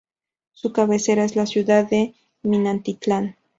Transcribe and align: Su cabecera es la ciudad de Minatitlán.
Su 0.53 0.73
cabecera 0.73 1.25
es 1.25 1.35
la 1.35 1.45
ciudad 1.45 1.87
de 1.87 2.15
Minatitlán. 2.41 3.35